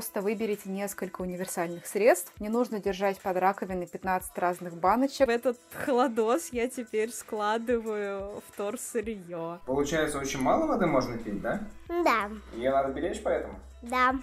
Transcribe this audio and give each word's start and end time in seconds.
Просто 0.00 0.22
выберите 0.22 0.70
несколько 0.70 1.20
универсальных 1.20 1.84
средств. 1.84 2.32
Не 2.38 2.48
нужно 2.48 2.80
держать 2.80 3.20
под 3.20 3.36
раковиной 3.36 3.86
15 3.86 4.38
разных 4.38 4.74
баночек. 4.74 5.26
В 5.26 5.30
этот 5.30 5.58
холодос 5.74 6.48
я 6.52 6.70
теперь 6.70 7.12
складываю 7.12 8.42
вторсырье. 8.48 9.58
Получается, 9.66 10.18
очень 10.18 10.40
мало 10.40 10.66
воды 10.66 10.86
можно 10.86 11.18
пить, 11.18 11.42
да? 11.42 11.60
Да. 11.86 12.30
Ее 12.56 12.70
надо 12.70 12.94
беречь 12.94 13.22
поэтому? 13.22 13.60
Да. 13.82 14.14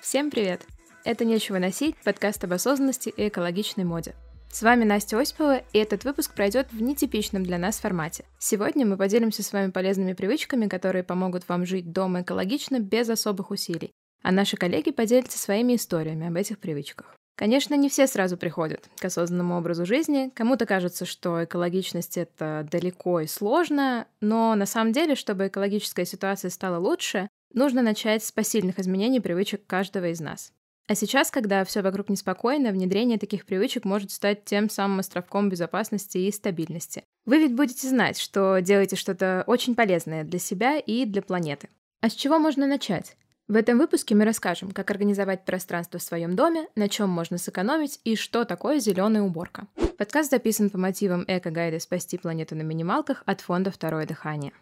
Всем 0.00 0.30
привет! 0.30 0.62
Это 1.04 1.26
«Нечего 1.26 1.58
носить»— 1.58 1.96
подкаст 2.02 2.42
об 2.44 2.54
осознанности 2.54 3.10
и 3.10 3.28
экологичной 3.28 3.84
моде. 3.84 4.14
С 4.52 4.60
вами 4.60 4.84
Настя 4.84 5.18
Осипова, 5.18 5.62
и 5.72 5.78
этот 5.78 6.04
выпуск 6.04 6.34
пройдет 6.34 6.70
в 6.72 6.82
нетипичном 6.82 7.42
для 7.42 7.56
нас 7.56 7.80
формате. 7.80 8.26
Сегодня 8.38 8.84
мы 8.84 8.98
поделимся 8.98 9.42
с 9.42 9.50
вами 9.50 9.70
полезными 9.70 10.12
привычками, 10.12 10.68
которые 10.68 11.02
помогут 11.02 11.48
вам 11.48 11.64
жить 11.64 11.90
дома 11.90 12.20
экологично 12.20 12.78
без 12.78 13.08
особых 13.08 13.50
усилий, 13.50 13.92
а 14.22 14.30
наши 14.30 14.58
коллеги 14.58 14.90
поделятся 14.90 15.38
своими 15.38 15.76
историями 15.76 16.26
об 16.26 16.36
этих 16.36 16.58
привычках. 16.58 17.16
Конечно, 17.34 17.74
не 17.76 17.88
все 17.88 18.06
сразу 18.06 18.36
приходят 18.36 18.90
к 18.98 19.04
осознанному 19.06 19.56
образу 19.56 19.86
жизни. 19.86 20.30
Кому-то 20.34 20.66
кажется, 20.66 21.06
что 21.06 21.42
экологичность— 21.42 22.16
это 22.18 22.68
далеко 22.70 23.20
и 23.20 23.26
сложно, 23.26 24.06
но 24.20 24.54
на 24.54 24.66
самом 24.66 24.92
деле, 24.92 25.14
чтобы 25.14 25.46
экологическая 25.46 26.04
ситуация 26.04 26.50
стала 26.50 26.76
лучше, 26.76 27.26
нужно 27.54 27.80
начать 27.80 28.22
с 28.22 28.30
посильных 28.30 28.78
изменений 28.78 29.20
привычек 29.20 29.66
каждого 29.66 30.10
из 30.10 30.20
нас. 30.20 30.52
А 30.88 30.94
сейчас, 30.94 31.30
когда 31.30 31.64
все 31.64 31.80
вокруг 31.80 32.08
неспокойно, 32.08 32.72
внедрение 32.72 33.18
таких 33.18 33.46
привычек 33.46 33.84
может 33.84 34.10
стать 34.10 34.44
тем 34.44 34.68
самым 34.68 34.98
островком 34.98 35.48
безопасности 35.48 36.18
и 36.18 36.32
стабильности. 36.32 37.04
Вы 37.24 37.38
ведь 37.38 37.54
будете 37.54 37.88
знать, 37.88 38.18
что 38.18 38.58
делаете 38.60 38.96
что-то 38.96 39.44
очень 39.46 39.74
полезное 39.74 40.24
для 40.24 40.38
себя 40.38 40.78
и 40.78 41.04
для 41.04 41.22
планеты. 41.22 41.68
А 42.00 42.10
с 42.10 42.14
чего 42.14 42.38
можно 42.38 42.66
начать? 42.66 43.16
В 43.48 43.54
этом 43.54 43.78
выпуске 43.78 44.14
мы 44.14 44.24
расскажем, 44.24 44.70
как 44.70 44.90
организовать 44.90 45.44
пространство 45.44 45.98
в 45.98 46.02
своем 46.02 46.34
доме, 46.36 46.68
на 46.74 46.88
чем 46.88 47.10
можно 47.10 47.38
сэкономить 47.38 48.00
и 48.02 48.16
что 48.16 48.44
такое 48.44 48.78
зеленая 48.78 49.22
уборка. 49.22 49.66
Подкаст 49.98 50.30
записан 50.30 50.70
по 50.70 50.78
мотивам 50.78 51.24
эко-гайда 51.28 51.78
«Спасти 51.78 52.18
планету 52.18 52.56
на 52.56 52.62
минималках» 52.62 53.22
от 53.26 53.40
фонда 53.40 53.70
«Второе 53.70 54.06
дыхание». 54.06 54.52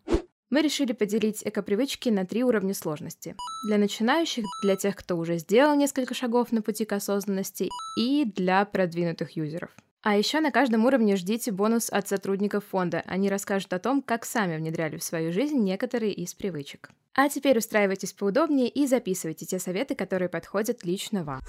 Мы 0.51 0.62
решили 0.62 0.93
поделить 0.93 1.43
эко-привычки 1.45 2.09
на 2.09 2.27
три 2.27 2.43
уровня 2.43 2.75
сложности. 2.75 3.37
Для 3.69 3.79
начинающих, 3.79 4.45
для 4.65 4.75
тех, 4.75 4.97
кто 4.97 5.17
уже 5.17 5.39
сделал 5.39 5.77
несколько 5.77 6.12
шагов 6.12 6.51
на 6.51 6.61
пути 6.61 6.84
к 6.84 6.93
осознанности, 6.93 7.69
и 7.97 8.25
для 8.25 8.65
продвинутых 8.65 9.37
юзеров. 9.37 9.71
А 10.03 10.17
еще 10.17 10.41
на 10.41 10.51
каждом 10.51 10.87
уровне 10.87 11.15
ждите 11.15 11.53
бонус 11.53 11.89
от 11.89 12.09
сотрудников 12.09 12.65
фонда. 12.65 13.05
Они 13.06 13.28
расскажут 13.28 13.73
о 13.73 13.78
том, 13.78 14.03
как 14.03 14.25
сами 14.25 14.56
внедряли 14.56 14.97
в 14.97 15.05
свою 15.05 15.31
жизнь 15.31 15.59
некоторые 15.59 16.12
из 16.15 16.34
привычек. 16.34 16.91
А 17.15 17.28
теперь 17.28 17.59
устраивайтесь 17.59 18.12
поудобнее 18.12 18.69
и 18.69 18.87
записывайте 18.87 19.47
те 19.47 19.61
советы, 19.61 19.95
которые 19.95 20.28
подходят 20.28 20.84
лично 20.84 21.23
вам. 21.23 21.43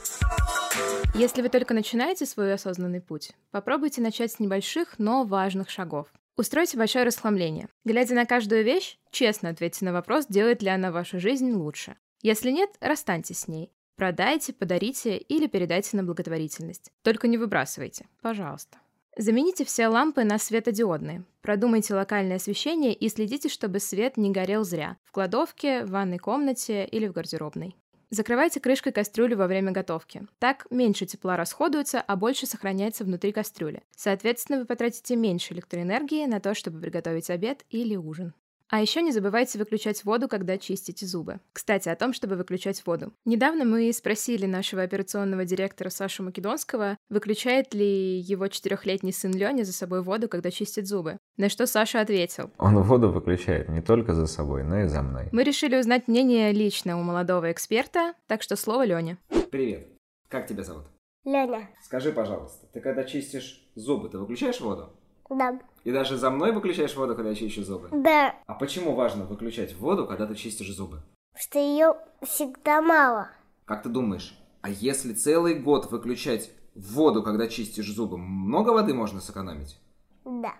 Если 1.15 1.41
вы 1.41 1.49
только 1.49 1.73
начинаете 1.73 2.27
свой 2.27 2.53
осознанный 2.53 3.01
путь, 3.01 3.31
попробуйте 3.49 4.01
начать 4.01 4.33
с 4.33 4.39
небольших, 4.39 4.99
но 4.99 5.23
важных 5.23 5.69
шагов. 5.71 6.07
Устройте 6.41 6.75
большое 6.75 7.05
расхламление. 7.05 7.67
Глядя 7.85 8.15
на 8.15 8.25
каждую 8.25 8.63
вещь, 8.63 8.97
честно 9.11 9.49
ответьте 9.49 9.85
на 9.85 9.93
вопрос, 9.93 10.25
делает 10.25 10.63
ли 10.63 10.69
она 10.69 10.91
вашу 10.91 11.19
жизнь 11.19 11.51
лучше. 11.51 11.97
Если 12.23 12.49
нет, 12.49 12.71
расстаньтесь 12.81 13.41
с 13.41 13.47
ней. 13.47 13.71
Продайте, 13.95 14.51
подарите 14.51 15.17
или 15.17 15.45
передайте 15.45 15.97
на 15.97 16.03
благотворительность. 16.03 16.91
Только 17.03 17.27
не 17.27 17.37
выбрасывайте, 17.37 18.07
пожалуйста. 18.23 18.79
Замените 19.15 19.65
все 19.65 19.87
лампы 19.87 20.23
на 20.23 20.39
светодиодные. 20.39 21.25
Продумайте 21.43 21.93
локальное 21.93 22.37
освещение 22.37 22.95
и 22.95 23.07
следите, 23.09 23.47
чтобы 23.47 23.79
свет 23.79 24.17
не 24.17 24.31
горел 24.31 24.63
зря. 24.63 24.97
В 25.03 25.11
кладовке, 25.11 25.85
в 25.85 25.91
ванной 25.91 26.17
комнате 26.17 26.85
или 26.85 27.05
в 27.05 27.11
гардеробной. 27.11 27.75
Закрывайте 28.11 28.59
крышкой 28.59 28.91
кастрюлю 28.91 29.37
во 29.37 29.47
время 29.47 29.71
готовки. 29.71 30.27
Так 30.37 30.67
меньше 30.69 31.05
тепла 31.05 31.37
расходуется, 31.37 32.01
а 32.01 32.17
больше 32.17 32.45
сохраняется 32.45 33.05
внутри 33.05 33.31
кастрюли. 33.31 33.83
Соответственно, 33.95 34.59
вы 34.59 34.65
потратите 34.65 35.15
меньше 35.15 35.53
электроэнергии 35.53 36.25
на 36.25 36.41
то, 36.41 36.53
чтобы 36.53 36.81
приготовить 36.81 37.29
обед 37.29 37.63
или 37.69 37.95
ужин. 37.95 38.33
А 38.71 38.79
еще 38.79 39.01
не 39.01 39.11
забывайте 39.11 39.59
выключать 39.59 40.05
воду, 40.05 40.29
когда 40.29 40.57
чистите 40.57 41.05
зубы. 41.05 41.41
Кстати, 41.51 41.89
о 41.89 41.95
том, 41.97 42.13
чтобы 42.13 42.37
выключать 42.37 42.81
воду. 42.85 43.11
Недавно 43.25 43.65
мы 43.65 43.91
спросили 43.91 44.45
нашего 44.45 44.81
операционного 44.81 45.43
директора 45.43 45.89
Сашу 45.89 46.23
Македонского, 46.23 46.97
выключает 47.09 47.73
ли 47.73 48.19
его 48.19 48.47
четырехлетний 48.47 49.11
сын 49.11 49.33
Леня 49.33 49.65
за 49.65 49.73
собой 49.73 50.01
воду, 50.01 50.29
когда 50.29 50.51
чистит 50.51 50.87
зубы. 50.87 51.17
На 51.35 51.49
что 51.49 51.67
Саша 51.67 51.99
ответил. 51.99 52.49
Он 52.57 52.81
воду 52.81 53.09
выключает 53.11 53.67
не 53.67 53.81
только 53.81 54.13
за 54.13 54.25
собой, 54.25 54.63
но 54.63 54.79
и 54.79 54.87
за 54.87 55.01
мной. 55.01 55.27
Мы 55.33 55.43
решили 55.43 55.77
узнать 55.77 56.07
мнение 56.07 56.53
лично 56.53 56.97
у 56.97 57.03
молодого 57.03 57.51
эксперта, 57.51 58.13
так 58.27 58.41
что 58.41 58.55
слово 58.55 58.85
Лене. 58.85 59.17
Привет. 59.51 59.89
Как 60.29 60.47
тебя 60.47 60.63
зовут? 60.63 60.85
Леня. 61.25 61.69
Скажи, 61.83 62.13
пожалуйста, 62.13 62.67
ты 62.71 62.79
когда 62.79 63.03
чистишь 63.03 63.69
зубы, 63.75 64.07
ты 64.07 64.17
выключаешь 64.17 64.61
воду? 64.61 64.93
Да. 65.31 65.57
И 65.85 65.91
даже 65.91 66.17
за 66.17 66.29
мной 66.29 66.51
выключаешь 66.51 66.95
воду, 66.95 67.15
когда 67.15 67.29
я 67.29 67.35
чищу 67.35 67.63
зубы? 67.63 67.87
Да. 67.91 68.35
А 68.45 68.53
почему 68.53 68.93
важно 68.93 69.23
выключать 69.23 69.73
воду, 69.75 70.05
когда 70.05 70.27
ты 70.27 70.35
чистишь 70.35 70.75
зубы? 70.75 71.01
Что 71.35 71.57
ее 71.57 71.95
всегда 72.21 72.81
мало. 72.81 73.29
Как 73.63 73.81
ты 73.81 73.89
думаешь, 73.89 74.37
а 74.61 74.69
если 74.69 75.13
целый 75.13 75.55
год 75.55 75.89
выключать 75.89 76.51
воду, 76.75 77.23
когда 77.23 77.47
чистишь 77.47 77.93
зубы, 77.93 78.17
много 78.17 78.71
воды 78.71 78.93
можно 78.93 79.21
сэкономить? 79.21 79.79
Да. 80.25 80.53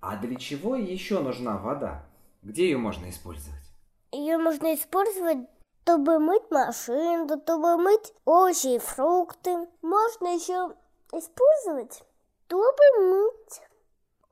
А 0.00 0.16
для 0.16 0.36
чего 0.36 0.76
еще 0.76 1.20
нужна 1.20 1.56
вода? 1.56 2.04
Где 2.42 2.66
ее 2.66 2.76
можно 2.76 3.08
использовать? 3.08 3.62
Ее 4.12 4.36
можно 4.36 4.74
использовать, 4.74 5.48
чтобы 5.84 6.18
мыть 6.18 6.50
машину, 6.50 7.26
чтобы 7.42 7.78
мыть 7.78 8.12
овощи 8.26 8.76
и 8.76 8.78
фрукты. 8.78 9.68
Можно 9.80 10.34
еще 10.34 10.74
использовать, 11.12 12.02
чтобы 12.46 12.82
мыть 13.00 13.62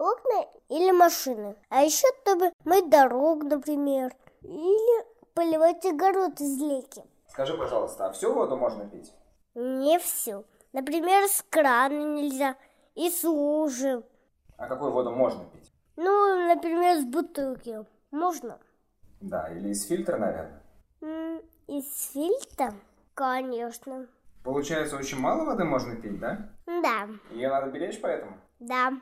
окна 0.04 0.46
или 0.68 0.90
машины. 0.90 1.54
А 1.68 1.82
еще 1.82 2.06
чтобы 2.22 2.52
мыть 2.64 2.88
дорогу, 2.88 3.44
например. 3.46 4.12
Или 4.42 5.04
поливать 5.34 5.84
огород 5.84 6.40
из 6.40 6.60
лейки. 6.60 7.02
Скажи, 7.28 7.56
пожалуйста, 7.56 8.06
а 8.06 8.12
всю 8.12 8.32
воду 8.32 8.56
можно 8.56 8.86
пить? 8.88 9.12
Не 9.54 9.98
всю. 9.98 10.44
Например, 10.72 11.28
с 11.28 11.42
крана 11.50 12.16
нельзя. 12.16 12.56
И 12.94 13.10
с 13.10 13.22
лужи. 13.24 14.02
А 14.56 14.66
какую 14.66 14.92
воду 14.92 15.10
можно 15.10 15.44
пить? 15.44 15.70
Ну, 15.96 16.48
например, 16.48 16.98
с 17.00 17.04
бутылки. 17.04 17.84
Можно? 18.10 18.58
Да, 19.20 19.48
или 19.52 19.68
из 19.68 19.86
фильтра, 19.86 20.16
наверное. 20.16 20.62
М, 21.02 21.42
Из 21.66 22.10
фильтра? 22.12 22.74
Конечно. 23.14 24.06
Получается, 24.42 24.96
очень 24.96 25.18
мало 25.18 25.44
воды 25.44 25.64
можно 25.64 25.94
пить, 25.96 26.18
да? 26.18 26.48
Да, 26.66 27.08
Ее 27.30 27.48
надо 27.50 27.70
беречь 27.70 28.00
поэтому? 28.00 28.38
да. 28.58 28.92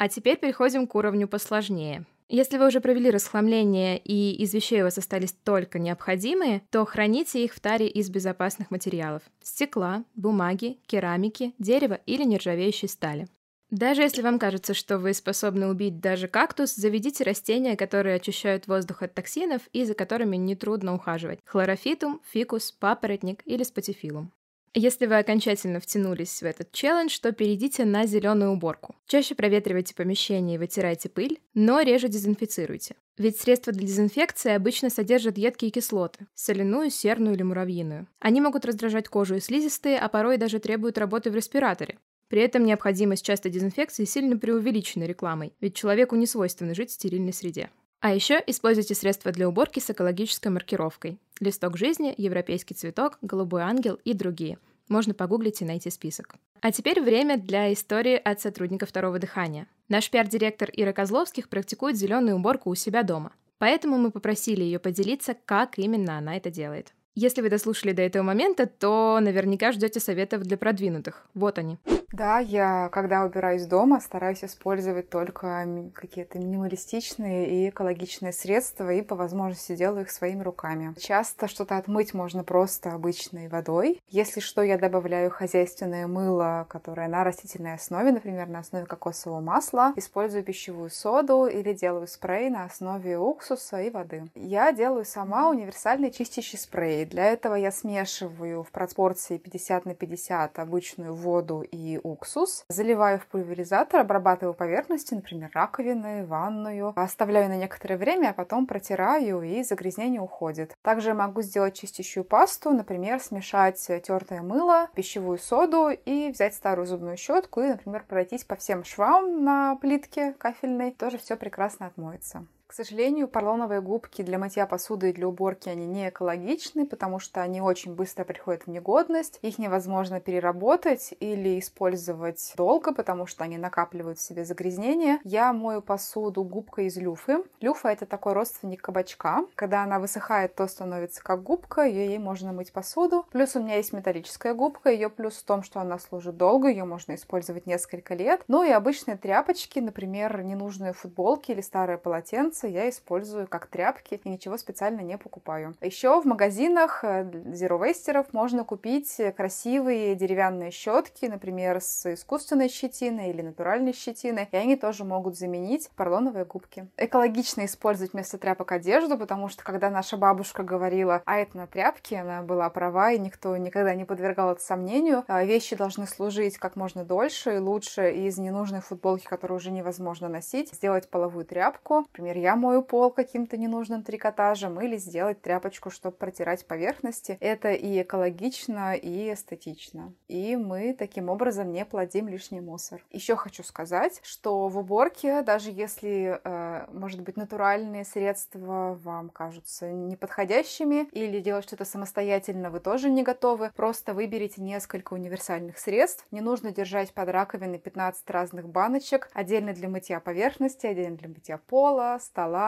А 0.00 0.08
теперь 0.08 0.38
переходим 0.38 0.86
к 0.86 0.94
уровню 0.94 1.28
посложнее. 1.28 2.06
Если 2.30 2.56
вы 2.56 2.68
уже 2.68 2.80
провели 2.80 3.10
расхламление 3.10 3.98
и 3.98 4.32
из 4.42 4.54
вещей 4.54 4.80
у 4.80 4.84
вас 4.84 4.96
остались 4.96 5.34
только 5.44 5.78
необходимые, 5.78 6.62
то 6.70 6.86
храните 6.86 7.44
их 7.44 7.52
в 7.52 7.60
таре 7.60 7.86
из 7.86 8.08
безопасных 8.08 8.70
материалов– 8.70 9.22
стекла, 9.42 10.04
бумаги, 10.14 10.78
керамики, 10.86 11.52
дерева 11.58 12.00
или 12.06 12.24
нержавеющей 12.24 12.88
стали. 12.88 13.28
Даже 13.68 14.00
если 14.00 14.22
вам 14.22 14.38
кажется, 14.38 14.72
что 14.72 14.96
вы 14.96 15.12
способны 15.12 15.66
убить 15.66 16.00
даже 16.00 16.28
кактус, 16.28 16.74
заведите 16.74 17.22
растения, 17.22 17.76
которые 17.76 18.16
очищают 18.16 18.68
воздух 18.68 19.02
от 19.02 19.12
токсинов 19.12 19.60
и 19.74 19.84
за 19.84 19.92
которыми 19.92 20.38
нетрудно 20.38 20.94
ухаживать– 20.94 21.40
хлорофитум, 21.44 22.22
фикус, 22.32 22.72
папоротник 22.72 23.42
или 23.44 23.64
спатифилум. 23.64 24.32
Если 24.74 25.06
вы 25.06 25.18
окончательно 25.18 25.80
втянулись 25.80 26.40
в 26.40 26.44
этот 26.44 26.70
челлендж, 26.70 27.18
то 27.20 27.32
перейдите 27.32 27.84
на 27.84 28.06
зеленую 28.06 28.52
уборку. 28.52 28.94
Чаще 29.08 29.34
проветривайте 29.34 29.96
помещение 29.96 30.54
и 30.54 30.58
вытирайте 30.58 31.08
пыль, 31.08 31.40
но 31.54 31.80
реже 31.80 32.08
дезинфицируйте. 32.08 32.94
Ведь 33.18 33.40
средства 33.40 33.72
для 33.72 33.84
дезинфекции 33.84 34.52
обычно 34.52 34.88
содержат 34.88 35.38
едкие 35.38 35.72
кислоты– 35.72 36.28
соляную, 36.34 36.90
серную 36.90 37.34
или 37.34 37.42
муравьиную. 37.42 38.06
Они 38.20 38.40
могут 38.40 38.64
раздражать 38.64 39.08
кожу 39.08 39.34
и 39.34 39.40
слизистые, 39.40 39.98
а 39.98 40.08
порой 40.08 40.36
даже 40.36 40.60
требуют 40.60 40.98
работы 40.98 41.32
в 41.32 41.34
респираторе. 41.34 41.98
При 42.28 42.40
этом 42.40 42.64
необходимость 42.64 43.26
частой 43.26 43.50
дезинфекции 43.50 44.04
сильно 44.04 44.38
преувеличена 44.38 45.02
рекламой, 45.02 45.52
ведь 45.60 45.74
человеку 45.74 46.14
не 46.14 46.28
свойственно 46.28 46.74
жить 46.74 46.90
в 46.90 46.94
стерильной 46.94 47.32
среде. 47.32 47.70
А 48.00 48.14
еще 48.14 48.42
используйте 48.46 48.94
средства 48.94 49.30
для 49.30 49.46
уборки 49.46 49.78
с 49.78 49.90
экологической 49.90 50.48
маркировкой. 50.48 51.18
Листок 51.38 51.76
жизни, 51.76 52.14
европейский 52.16 52.72
цветок, 52.72 53.18
голубой 53.20 53.60
ангел 53.60 53.98
и 54.04 54.14
другие. 54.14 54.58
Можно 54.88 55.12
погуглить 55.12 55.60
и 55.60 55.66
найти 55.66 55.90
список. 55.90 56.36
А 56.62 56.72
теперь 56.72 57.02
время 57.02 57.36
для 57.36 57.70
истории 57.72 58.16
от 58.16 58.40
сотрудника 58.40 58.86
второго 58.86 59.18
дыхания. 59.18 59.66
Наш 59.88 60.10
пиар-директор 60.10 60.70
Ира 60.72 60.92
Козловских 60.92 61.50
практикует 61.50 61.96
зеленую 61.96 62.36
уборку 62.36 62.70
у 62.70 62.74
себя 62.74 63.02
дома. 63.02 63.32
Поэтому 63.58 63.98
мы 63.98 64.10
попросили 64.10 64.62
ее 64.62 64.78
поделиться, 64.78 65.36
как 65.44 65.78
именно 65.78 66.16
она 66.16 66.36
это 66.36 66.50
делает. 66.50 66.94
Если 67.14 67.42
вы 67.42 67.50
дослушали 67.50 67.92
до 67.92 68.02
этого 68.02 68.22
момента, 68.22 68.66
то 68.66 69.18
наверняка 69.20 69.72
ждете 69.72 70.00
советов 70.00 70.42
для 70.42 70.56
продвинутых. 70.56 71.26
Вот 71.34 71.58
они. 71.58 71.78
Да, 72.12 72.38
я, 72.40 72.88
когда 72.90 73.24
убираюсь 73.24 73.66
дома, 73.66 74.00
стараюсь 74.00 74.42
использовать 74.42 75.10
только 75.10 75.66
какие-то 75.94 76.38
минималистичные 76.38 77.48
и 77.48 77.68
экологичные 77.68 78.32
средства, 78.32 78.92
и 78.92 79.02
по 79.02 79.14
возможности 79.14 79.76
делаю 79.76 80.02
их 80.02 80.10
своими 80.10 80.42
руками. 80.42 80.94
Часто 80.98 81.46
что-то 81.46 81.76
отмыть 81.76 82.12
можно 82.12 82.42
просто 82.42 82.92
обычной 82.92 83.48
водой. 83.48 84.00
Если 84.08 84.40
что, 84.40 84.62
я 84.62 84.76
добавляю 84.76 85.30
хозяйственное 85.30 86.08
мыло, 86.08 86.66
которое 86.68 87.06
на 87.06 87.22
растительной 87.22 87.74
основе, 87.74 88.10
например, 88.10 88.48
на 88.48 88.58
основе 88.58 88.86
кокосового 88.86 89.40
масла, 89.40 89.92
использую 89.94 90.42
пищевую 90.42 90.90
соду 90.90 91.46
или 91.46 91.72
делаю 91.72 92.08
спрей 92.08 92.50
на 92.50 92.64
основе 92.64 93.18
уксуса 93.18 93.82
и 93.82 93.90
воды. 93.90 94.24
Я 94.34 94.72
делаю 94.72 95.04
сама 95.04 95.48
универсальный 95.48 96.10
чистящий 96.10 96.58
спрей. 96.58 96.99
Для 97.04 97.26
этого 97.26 97.54
я 97.54 97.70
смешиваю 97.70 98.62
в 98.62 98.70
пропорции 98.70 99.38
50 99.38 99.84
на 99.84 99.94
50 99.94 100.58
обычную 100.58 101.14
воду 101.14 101.62
и 101.62 101.98
уксус, 102.02 102.64
заливаю 102.68 103.18
в 103.18 103.26
пульверизатор, 103.26 104.00
обрабатываю 104.00 104.54
поверхности, 104.54 105.14
например, 105.14 105.50
раковины, 105.52 106.26
ванную, 106.26 106.92
оставляю 106.96 107.48
на 107.48 107.56
некоторое 107.56 107.96
время, 107.96 108.30
а 108.30 108.32
потом 108.32 108.66
протираю, 108.66 109.42
и 109.42 109.62
загрязнение 109.62 110.20
уходит. 110.20 110.74
Также 110.82 111.14
могу 111.14 111.42
сделать 111.42 111.74
чистящую 111.74 112.24
пасту, 112.24 112.70
например, 112.70 113.20
смешать 113.20 113.84
тертое 114.04 114.42
мыло, 114.42 114.88
пищевую 114.94 115.38
соду 115.38 115.90
и 115.90 116.30
взять 116.30 116.54
старую 116.54 116.86
зубную 116.86 117.16
щетку 117.16 117.60
и, 117.60 117.68
например, 117.68 118.04
пройтись 118.08 118.44
по 118.44 118.56
всем 118.56 118.84
швам 118.84 119.44
на 119.44 119.76
плитке 119.76 120.32
кафельной, 120.34 120.92
тоже 120.92 121.18
все 121.18 121.36
прекрасно 121.36 121.86
отмоется. 121.86 122.46
К 122.70 122.72
сожалению, 122.72 123.26
поролоновые 123.26 123.80
губки 123.80 124.22
для 124.22 124.38
мытья 124.38 124.64
посуды 124.64 125.10
и 125.10 125.12
для 125.12 125.26
уборки 125.26 125.68
они 125.68 125.86
не 125.86 126.08
экологичны, 126.08 126.86
потому 126.86 127.18
что 127.18 127.42
они 127.42 127.60
очень 127.60 127.96
быстро 127.96 128.22
приходят 128.22 128.62
в 128.62 128.70
негодность. 128.70 129.40
Их 129.42 129.58
невозможно 129.58 130.20
переработать 130.20 131.12
или 131.18 131.58
использовать 131.58 132.54
долго, 132.56 132.94
потому 132.94 133.26
что 133.26 133.42
они 133.42 133.58
накапливают 133.58 134.20
в 134.20 134.22
себе 134.22 134.44
загрязнения. 134.44 135.18
Я 135.24 135.52
мою 135.52 135.82
посуду 135.82 136.44
губкой 136.44 136.86
из 136.86 136.96
люфы. 136.96 137.42
Люфа— 137.60 137.88
это 137.90 138.06
такой 138.06 138.34
родственник 138.34 138.82
кабачка. 138.82 139.44
Когда 139.56 139.82
она 139.82 139.98
высыхает, 139.98 140.54
то 140.54 140.68
становится 140.68 141.24
как 141.24 141.42
губка, 141.42 141.82
ей 141.82 142.18
можно 142.18 142.52
мыть 142.52 142.72
посуду. 142.72 143.26
Плюс 143.32 143.56
у 143.56 143.60
меня 143.60 143.78
есть 143.78 143.92
металлическая 143.92 144.54
губка. 144.54 144.90
Ее 144.90 145.10
плюс 145.10 145.34
в 145.38 145.42
том, 145.42 145.64
что 145.64 145.80
она 145.80 145.98
служит 145.98 146.36
долго, 146.36 146.68
ее 146.68 146.84
можно 146.84 147.16
использовать 147.16 147.66
несколько 147.66 148.14
лет. 148.14 148.44
Ну 148.46 148.62
и 148.62 148.70
обычные 148.70 149.16
тряпочки, 149.16 149.80
например, 149.80 150.40
ненужные 150.44 150.92
футболки 150.92 151.50
или 151.50 151.62
старые 151.62 151.98
полотенца, 151.98 152.59
полотенца 152.60 152.66
я 152.66 152.88
использую 152.88 153.46
как 153.46 153.66
тряпки 153.66 154.20
и 154.22 154.28
ничего 154.28 154.56
специально 154.56 155.00
не 155.00 155.16
покупаю. 155.18 155.74
Еще 155.80 156.20
в 156.20 156.26
магазинах 156.26 157.04
э, 157.04 157.22
Zero 157.22 157.80
Waster'ов 157.80 158.26
можно 158.32 158.64
купить 158.64 159.20
красивые 159.36 160.14
деревянные 160.14 160.70
щетки, 160.70 161.26
например, 161.26 161.80
с 161.80 162.14
искусственной 162.14 162.68
щетиной 162.68 163.30
или 163.30 163.42
натуральной 163.42 163.92
щетиной, 163.92 164.48
и 164.52 164.56
они 164.56 164.76
тоже 164.76 165.04
могут 165.04 165.36
заменить 165.36 165.90
поролоновые 165.96 166.44
губки. 166.44 166.88
Экологично 166.96 167.64
использовать 167.64 168.12
вместо 168.12 168.38
тряпок 168.38 168.72
одежду, 168.72 169.18
потому 169.18 169.48
что 169.48 169.64
когда 169.64 169.90
наша 169.90 170.16
бабушка 170.16 170.62
говорила, 170.62 171.22
а 171.24 171.38
это 171.38 171.56
на 171.56 171.66
тряпке, 171.66 172.18
она 172.18 172.42
была 172.42 172.68
права, 172.70 173.12
и 173.12 173.18
никто 173.18 173.56
никогда 173.56 173.94
не 173.94 174.04
подвергал 174.04 174.52
это 174.52 174.60
сомнению. 174.60 175.24
А 175.28 175.44
вещи 175.44 175.76
должны 175.76 176.06
служить 176.06 176.58
как 176.58 176.76
можно 176.76 177.04
дольше 177.04 177.56
и 177.56 177.58
лучше 177.58 178.10
из 178.12 178.38
ненужной 178.38 178.80
футболки, 178.80 179.26
которую 179.26 179.56
уже 179.56 179.70
невозможно 179.70 180.28
носить, 180.28 180.72
сделать 180.72 181.08
половую 181.08 181.44
тряпку. 181.44 182.06
Например, 182.12 182.36
я 182.36 182.49
я 182.50 182.56
мою 182.56 182.82
пол 182.82 183.10
каким-то 183.12 183.56
ненужным 183.56 184.02
трикотажем 184.02 184.80
или 184.80 184.96
сделать 184.96 185.40
тряпочку, 185.40 185.90
чтобы 185.90 186.16
протирать 186.16 186.66
поверхности. 186.66 187.38
Это 187.40 187.70
и 187.70 188.02
экологично, 188.02 188.94
и 188.94 189.32
эстетично. 189.32 190.12
И 190.26 190.56
мы 190.56 190.92
таким 190.98 191.28
образом 191.28 191.70
не 191.72 191.84
плодим 191.84 192.26
лишний 192.26 192.60
мусор. 192.60 193.04
Еще 193.12 193.36
хочу 193.36 193.62
сказать, 193.62 194.20
что 194.24 194.66
в 194.66 194.78
уборке, 194.78 195.42
даже 195.42 195.70
если, 195.70 196.40
э, 196.42 196.86
может 196.92 197.20
быть, 197.20 197.36
натуральные 197.36 198.04
средства 198.04 198.98
вам 199.00 199.30
кажутся 199.30 199.88
неподходящими 199.92 201.08
или 201.12 201.38
делать 201.38 201.64
что-то 201.66 201.84
самостоятельно 201.84 202.70
вы 202.70 202.80
тоже 202.80 203.10
не 203.10 203.22
готовы, 203.22 203.70
просто 203.76 204.12
выберите 204.12 204.60
несколько 204.60 205.14
универсальных 205.14 205.78
средств. 205.78 206.26
Не 206.32 206.40
нужно 206.40 206.72
держать 206.72 207.14
под 207.14 207.28
раковиной 207.28 207.78
15 207.78 208.28
разных 208.28 208.68
баночек, 208.68 209.30
отдельно 209.34 209.72
для 209.72 209.88
мытья 209.88 210.18
поверхности, 210.18 210.86
отдельно 210.88 211.16
для 211.16 211.28
мытья 211.28 211.58
пола, 211.58 212.18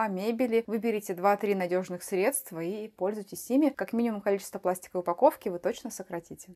мебели. 0.09 0.63
Выберите 0.67 1.13
2-3 1.13 1.55
надежных 1.55 2.03
средства 2.03 2.59
и 2.59 2.87
пользуйтесь 2.87 3.49
ими. 3.49 3.69
Как 3.69 3.93
минимум 3.93 4.21
количество 4.21 4.59
пластиковой 4.59 5.01
упаковки 5.01 5.49
вы 5.49 5.59
точно 5.59 5.89
сократите. 5.89 6.53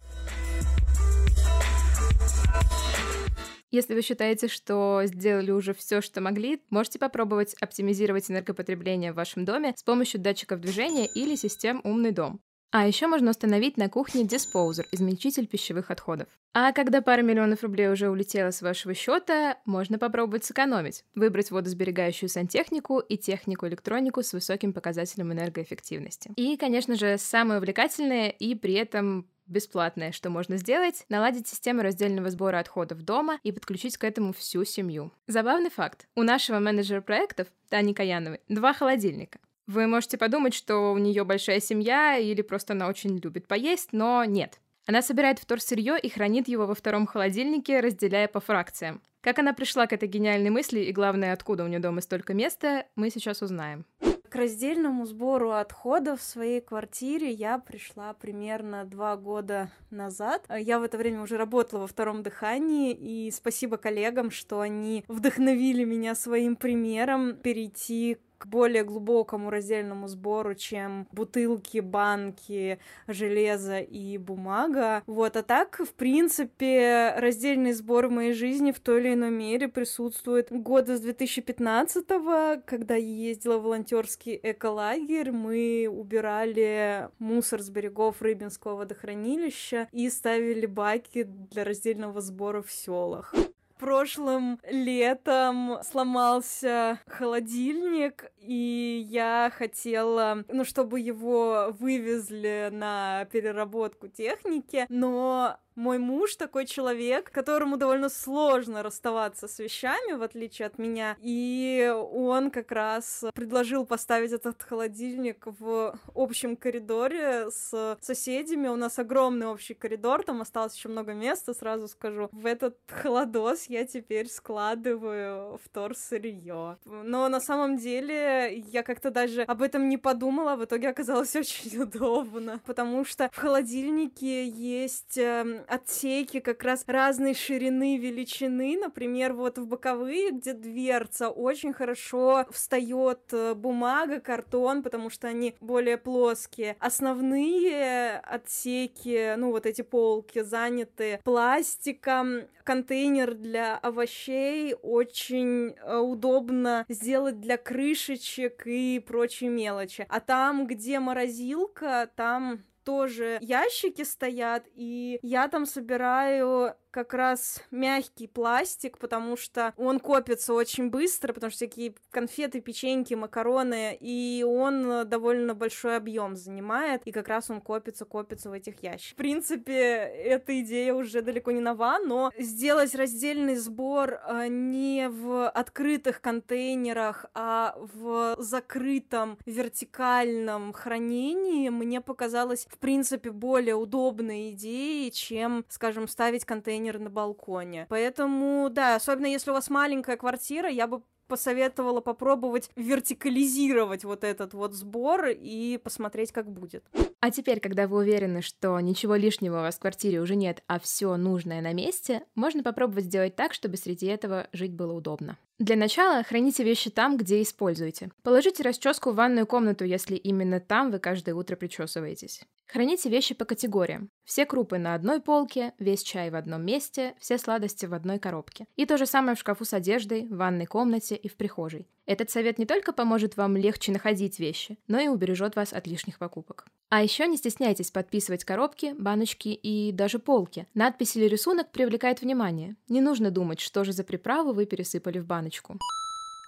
Если 3.70 3.94
вы 3.94 4.02
считаете, 4.02 4.48
что 4.48 5.02
сделали 5.04 5.52
уже 5.52 5.74
все, 5.74 6.02
что 6.02 6.22
могли, 6.22 6.64
можете 6.70 7.00
попробовать 7.00 7.54
оптимизировать 7.56 8.32
энергопотребление 8.32 9.12
в 9.12 9.16
вашем 9.16 9.44
доме 9.44 9.74
с 9.76 9.84
помощью 9.84 10.22
датчиков 10.22 10.62
движения 10.62 11.06
или 11.06 11.36
систем 11.36 11.82
«Умный 11.84 12.12
дом». 12.12 12.40
А 12.72 12.86
еще 12.86 13.08
можно 13.08 13.32
установить 13.32 13.78
на 13.78 13.90
кухне 13.90 14.26
диспоузер, 14.26 14.86
измельчитель 14.92 15.48
пищевых 15.48 15.90
отходов. 15.90 16.28
А 16.54 16.74
когда 16.74 17.02
пара 17.02 17.22
миллионов 17.22 17.64
рублей 17.64 17.90
уже 17.90 18.10
улетела 18.10 18.52
с 18.52 18.62
вашего 18.62 18.94
счета, 18.94 19.58
можно 19.66 19.98
попробовать 19.98 20.44
сэкономить, 20.44 21.06
выбрать 21.16 21.52
водосберегающую 21.52 22.30
сантехнику 22.30 23.00
и 23.00 23.18
технику-электронику 23.18 24.24
с 24.24 24.34
высоким 24.34 24.74
показателем 24.74 25.32
энергоэффективности. 25.32 26.32
И, 26.36 26.58
конечно 26.58 26.96
же, 26.96 27.18
самое 27.18 27.60
увлекательное 27.60 28.30
и 28.30 28.56
при 28.56 28.74
этом 28.74 29.28
бесплатное, 29.48 30.12
что 30.12 30.30
можно 30.30 30.58
сделать, 30.58 31.06
наладить 31.10 31.48
систему 31.48 31.82
раздельного 31.82 32.30
сбора 32.30 32.60
отходов 32.60 33.02
дома 33.04 33.40
и 33.44 33.52
подключить 33.52 33.98
к 33.98 34.04
этому 34.04 34.34
всю 34.34 34.66
семью. 34.66 35.12
Забавный 35.28 35.70
факт. 35.70 36.08
У 36.16 36.24
нашего 36.24 36.60
менеджера 36.60 37.02
проектов, 37.02 37.48
Тани 37.70 37.94
Каяновой, 37.94 38.42
два 38.50 38.74
холодильника. 38.74 39.40
Вы 39.68 39.86
можете 39.86 40.18
подумать, 40.18 40.54
что 40.54 40.94
у 40.94 40.98
нее 40.98 41.26
большая 41.26 41.60
семья 41.60 42.18
или 42.18 42.42
просто 42.42 42.74
она 42.74 42.88
очень 42.88 43.18
любит 43.18 43.48
поесть, 43.48 43.90
но 43.92 44.24
нет. 44.24 44.62
Она 44.88 45.02
собирает 45.02 45.40
вторсырье 45.40 46.00
и 46.02 46.08
хранит 46.08 46.48
его 46.48 46.66
во 46.66 46.74
втором 46.74 47.06
холодильнике, 47.06 47.82
разделяя 47.82 48.30
по 48.30 48.40
фракциям. 48.40 49.02
Как 49.20 49.40
она 49.40 49.52
пришла 49.52 49.86
к 49.86 49.92
этой 49.92 50.08
гениальной 50.08 50.50
мысли 50.50 50.80
и, 50.80 50.94
главное, 50.94 51.34
откуда 51.34 51.66
у 51.66 51.68
нее 51.68 51.80
дома 51.80 52.00
столько 52.00 52.34
места, 52.34 52.86
мы 52.96 53.10
сейчас 53.10 53.42
узнаем. 53.42 53.86
К 54.30 54.36
раздельному 54.36 55.06
сбору 55.06 55.52
отходов 55.52 56.22
в 56.22 56.24
своей 56.24 56.60
квартире 56.60 57.32
я 57.32 57.60
пришла 57.60 58.14
примерно 58.14 58.86
два 58.86 59.16
года 59.16 59.70
назад. 59.90 60.46
Я 60.50 60.80
в 60.80 60.84
это 60.84 60.98
время 60.98 61.22
уже 61.22 61.38
работала 61.38 61.82
во 61.82 61.88
втором 61.88 62.24
дыхании, 62.24 62.94
и 62.94 63.32
спасибо 63.32 63.78
коллегам, 63.78 64.32
что 64.32 64.60
они 64.60 65.06
вдохновили 65.08 65.86
меня 65.86 66.14
своим 66.14 66.56
примером 66.58 67.36
перейти 67.36 68.18
к 68.38 68.48
более 68.48 68.84
глубокому 68.84 69.50
раздельному 69.50 70.08
сбору, 70.08 70.56
чем 70.56 71.08
бутылки, 71.12 71.80
банки, 71.80 72.80
железо 73.08 73.80
и 73.80 74.18
бумага. 74.18 75.04
Вот, 75.08 75.36
а 75.36 75.44
так, 75.44 75.80
в 75.80 75.94
принципе, 75.94 77.14
раздельный 77.18 77.74
сбор 77.74 78.08
в 78.08 78.12
моей 78.12 78.34
жизни 78.34 78.72
в 78.72 78.80
той 78.80 79.02
или 79.02 79.14
иной 79.14 79.32
мере 79.32 79.68
присутствует 79.68 80.48
года 80.52 80.98
с 80.98 81.06
2015-го, 81.06 82.62
когда 82.66 82.96
я 82.96 83.30
ездила 83.30 83.58
в 83.58 83.64
волонтерский 83.64 84.40
эколагерь, 84.42 85.32
мы 85.32 85.88
убирали 85.90 87.10
мусор 87.20 87.62
с 87.62 87.70
берегов 87.70 88.22
Рыбинского 88.22 88.76
водохранилища 88.76 89.88
и 89.92 90.10
ставили 90.10 90.66
баки 90.66 91.24
для 91.24 91.64
раздельного 91.64 92.22
сбора 92.22 92.62
в 92.62 92.72
селах 92.72 93.34
прошлым 93.78 94.60
летом 94.70 95.80
сломался 95.84 97.00
холодильник, 97.08 98.32
и 98.38 99.06
я 99.10 99.52
хотела, 99.56 100.44
ну, 100.48 100.64
чтобы 100.64 101.00
его 101.00 101.76
вывезли 101.80 102.70
на 102.72 103.26
переработку 103.26 104.08
техники, 104.08 104.86
но 104.90 105.58
мой 105.78 106.00
муж 106.00 106.36
такой 106.36 106.66
человек, 106.66 107.32
которому 107.32 107.78
довольно 107.78 108.10
сложно 108.10 108.82
расставаться 108.82 109.48
с 109.48 109.60
вещами, 109.60 110.14
в 110.14 110.24
отличие 110.24 110.66
от 110.66 110.80
меня, 110.80 111.16
и 111.22 111.94
он 111.96 112.50
как 112.50 112.72
раз 112.72 113.24
предложил 113.36 113.86
поставить 113.86 114.32
этот 114.32 114.64
холодильник 114.64 115.46
в 115.46 115.98
общем 116.16 116.56
коридоре 116.56 117.52
с 117.52 117.96
соседями. 118.02 118.68
У 118.70 118.76
нас 118.76 118.98
огромный 118.98 119.46
общий 119.46 119.76
коридор, 119.76 120.24
там 120.24 120.42
осталось 120.42 120.76
еще 120.76 120.90
много 120.90 121.14
места, 121.14 121.54
сразу 121.54 121.88
скажу. 121.88 122.28
В 122.32 122.48
этот 122.48 122.78
холодос 122.88 123.67
я 123.70 123.86
теперь 123.86 124.28
складываю 124.30 125.60
вторсырье. 125.64 126.78
Но 126.86 127.30
на 127.30 127.40
самом 127.40 127.78
деле 127.78 128.58
я 128.72 128.84
как-то 128.84 129.12
даже 129.12 129.44
об 129.44 129.62
этом 129.62 129.90
не 129.90 129.98
подумала, 129.98 130.56
в 130.56 130.66
итоге 130.66 130.90
оказалось 130.90 131.36
очень 131.36 131.82
удобно, 131.82 132.62
потому 132.66 133.06
что 133.06 133.30
в 133.32 133.38
холодильнике 133.38 134.48
есть 134.48 135.18
эм, 135.18 135.62
отсеки 135.68 136.40
как 136.40 136.64
раз 136.64 136.84
разной 136.88 137.34
ширины, 137.34 137.98
величины. 137.98 138.78
Например, 138.78 139.34
вот 139.34 139.58
в 139.58 139.68
боковые, 139.68 140.32
где 140.32 140.54
дверца, 140.54 141.30
очень 141.30 141.74
хорошо 141.74 142.46
встает 142.52 143.22
э, 143.32 143.54
бумага, 143.54 144.20
картон, 144.20 144.84
потому 144.84 145.10
что 145.10 145.28
они 145.28 145.56
более 145.60 145.98
плоские. 145.98 146.76
Основные 146.80 148.20
отсеки, 148.20 149.36
ну 149.38 149.52
вот 149.52 149.66
эти 149.66 149.82
полки 149.82 150.42
заняты 150.42 151.20
пластиком, 151.24 152.42
контейнер 152.64 153.34
для 153.34 153.57
овощей 153.58 154.76
очень 154.82 155.76
э, 155.76 155.98
удобно 155.98 156.86
сделать 156.90 157.40
для 157.40 157.58
крышечек 157.58 158.66
и 158.66 159.04
прочей 159.06 159.48
мелочи. 159.48 160.06
А 160.10 160.20
там, 160.20 160.68
где 160.68 161.00
морозилка, 161.00 162.10
там 162.16 162.64
тоже 162.84 163.38
ящики 163.42 164.04
стоят, 164.04 164.66
и 164.74 165.20
я 165.22 165.50
там 165.50 165.66
собираю 165.66 166.74
как 166.98 167.14
раз 167.14 167.62
мягкий 167.70 168.26
пластик, 168.26 168.98
потому 168.98 169.38
что 169.38 169.72
он 169.78 170.00
копится 170.00 170.56
очень 170.56 170.90
быстро, 170.90 171.32
потому 171.32 171.52
что 171.52 171.58
всякие 171.58 171.94
конфеты, 172.10 172.60
печеньки, 172.60 173.14
макароны, 173.14 173.96
и 174.02 174.44
он 174.44 175.08
довольно 175.08 175.54
большой 175.54 175.98
объем 175.98 176.36
занимает, 176.36 177.04
и 177.06 177.12
как 177.12 177.28
раз 177.28 177.52
он 177.52 177.62
копится, 177.62 178.04
копится 178.06 178.50
в 178.50 178.54
этих 178.54 178.82
ящиках. 178.82 179.14
В 179.14 179.16
принципе, 179.16 179.76
эта 179.76 180.60
идея 180.62 180.96
уже 180.96 181.22
далеко 181.22 181.52
не 181.52 181.60
нова, 181.60 182.00
но 182.00 182.32
сделать 182.36 182.96
раздельный 182.96 183.58
сбор 183.58 184.20
а, 184.24 184.48
не 184.48 185.08
в 185.08 185.50
открытых 185.50 186.20
контейнерах, 186.20 187.28
а 187.36 187.76
в 187.78 188.38
закрытом 188.40 189.38
вертикальном 189.46 190.74
хранении 190.74 191.70
мне 191.70 192.02
показалось, 192.02 192.66
в 192.68 192.80
принципе, 192.80 193.30
более 193.30 193.76
удобной 193.76 194.50
идеей, 194.50 195.12
чем, 195.12 195.64
скажем, 195.70 196.08
ставить 196.08 196.44
контейнер 196.44 196.87
контейнер 196.88 197.00
на 197.00 197.10
балконе. 197.10 197.86
Поэтому, 197.90 198.70
да, 198.70 198.96
особенно 198.96 199.28
если 199.28 199.52
у 199.52 199.54
вас 199.54 199.70
маленькая 199.70 200.18
квартира, 200.18 200.70
я 200.70 200.88
бы 200.88 201.02
посоветовала 201.28 202.00
попробовать 202.00 202.70
вертикализировать 202.78 204.06
вот 204.06 204.24
этот 204.24 204.54
вот 204.54 204.74
сбор 204.74 205.28
и 205.28 205.78
посмотреть, 205.78 206.32
как 206.32 206.50
будет. 206.50 206.86
А 207.20 207.32
теперь, 207.32 207.60
когда 207.60 207.86
вы 207.86 207.98
уверены, 207.98 208.42
что 208.42 208.80
ничего 208.80 209.16
лишнего 209.16 209.58
у 209.58 209.62
вас 209.62 209.76
в 209.76 209.80
квартире 209.80 210.22
уже 210.22 210.36
нет, 210.36 210.64
а 210.68 210.80
все 210.80 211.18
нужное 211.18 211.62
на 211.62 211.74
месте, 211.74 212.24
можно 212.36 212.64
попробовать 212.64 213.06
сделать 213.06 213.36
так, 213.36 213.54
чтобы 213.54 213.76
среди 213.76 214.06
этого 214.06 214.48
жить 214.54 214.72
было 214.72 214.94
удобно. 214.94 215.38
Для 215.60 215.76
начала 215.76 216.24
храните 216.24 216.64
вещи 216.64 216.90
там, 216.90 217.18
где 217.18 217.42
используете. 217.42 218.12
Положите 218.24 218.64
расческу 218.64 219.12
в 219.12 219.16
ванную 219.16 219.48
комнату, 219.48 219.84
если 219.84 220.16
именно 220.16 220.62
там 220.62 220.92
вы 220.92 221.00
каждое 221.00 221.36
утро 221.36 221.58
причесываетесь. 221.58 222.44
Храните 222.68 223.10
вещи 223.10 223.34
по 223.34 223.46
категориям. 223.46 224.10
Все 224.26 224.46
крупы 224.46 224.78
на 224.78 224.94
одной 224.94 225.22
полке, 225.22 225.74
весь 225.80 226.04
чай 226.04 226.30
в 226.30 226.36
одном 226.36 226.66
месте, 226.66 227.16
все 227.18 227.38
сладости 227.38 227.86
в 227.86 227.94
одной 227.94 228.20
коробке. 228.20 228.68
И 228.76 228.86
то 228.86 228.98
же 228.98 229.06
самое 229.06 229.36
в 229.36 229.40
шкафу 229.40 229.64
с 229.64 229.74
одеждой, 229.74 230.28
в 230.28 230.36
ванной 230.36 230.66
комнате 230.66 231.16
и 231.16 231.30
в 231.30 231.38
прихожей. 231.38 231.88
Этот 232.06 232.30
совет 232.30 232.60
не 232.60 232.66
только 232.66 232.92
поможет 232.92 233.38
вам 233.38 233.56
легче 233.56 233.94
находить 233.94 234.40
вещи, 234.40 234.78
но 234.88 235.00
и 235.00 235.08
убережет 235.08 235.56
вас 235.56 235.72
от 235.72 235.88
лишних 235.88 236.20
покупок. 236.20 236.66
А 236.90 237.02
еще 237.02 237.28
не 237.28 237.38
стесняйтесь 237.38 237.92
подписывать 237.92 238.44
коробки, 238.44 238.94
баночки 238.98 239.50
и 239.50 239.94
даже 239.94 240.20
полки. 240.20 240.68
Надпись 240.74 241.16
или 241.16 241.26
рисунок 241.26 241.72
привлекает 241.72 242.22
внимание. 242.22 242.76
Не 242.90 243.00
нужно 243.00 243.32
думать, 243.32 243.62
что 243.62 243.86
же 243.86 243.94
за 243.94 244.04
приправу 244.04 244.52
вы 244.52 244.66
пересыпали 244.66 245.20
в 245.20 245.26
баночку. 245.26 245.78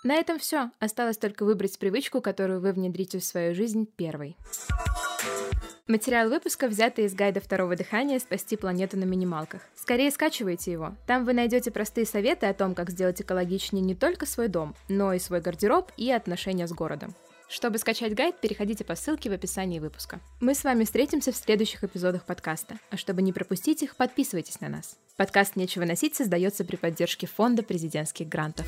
На 0.04 0.16
этом 0.16 0.40
все. 0.40 0.72
Осталось 0.80 1.18
только 1.18 1.44
выбрать 1.44 1.78
привычку, 1.80 2.22
которую 2.22 2.62
вы 2.62 2.74
внедрите 2.74 3.20
в 3.20 3.24
свою 3.24 3.54
жизнь 3.54 3.86
первой. 3.86 4.38
Материал 5.90 6.30
выпуска 6.30 6.68
взятый 6.68 7.06
из 7.06 7.16
гайда 7.16 7.42
второго 7.42 7.76
дыхания 7.76 8.20
«Спасти 8.20 8.56
планету 8.56 8.96
на 8.96 9.06
минималках». 9.06 9.64
Скорее 9.74 10.12
скачивайте 10.12 10.72
его. 10.72 10.94
Там 11.08 11.26
вы 11.26 11.34
найдете 11.34 11.72
простые 11.72 12.06
советы 12.06 12.46
о 12.46 12.54
том, 12.54 12.76
как 12.76 12.92
сделать 12.92 13.20
экологичнее 13.24 13.84
не 13.84 13.96
только 13.96 14.28
свой 14.28 14.50
дом, 14.50 14.76
но 14.88 15.14
и 15.14 15.18
свой 15.18 15.42
гардероб 15.42 15.92
и 15.98 16.12
отношения 16.12 16.68
с 16.68 16.74
городом. 16.74 17.16
Чтобы 17.48 17.80
скачать 17.80 18.14
гайд, 18.14 18.40
переходите 18.40 18.86
по 18.86 18.94
ссылке 18.94 19.32
в 19.32 19.34
описании 19.34 19.80
выпуска. 19.80 20.20
Мы 20.42 20.54
с 20.54 20.64
вами 20.64 20.84
встретимся 20.84 21.32
в 21.32 21.36
следующих 21.36 21.84
эпизодах 21.84 22.24
подкаста, 22.24 22.78
а 22.92 22.98
чтобы 22.98 23.24
не 23.24 23.34
пропустить 23.34 23.82
их, 23.82 23.96
подписывайтесь 23.96 24.62
на 24.62 24.70
нас. 24.70 24.96
Подкаст 25.18 25.56
«Нечего 25.56 25.86
носить» 25.86 26.16
создается 26.16 26.66
при 26.66 26.76
поддержке 26.76 27.26
Фонда 27.26 27.64
президентских 27.64 28.30
грантов. 28.30 28.68